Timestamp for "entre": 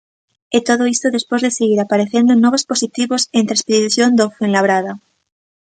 3.39-3.53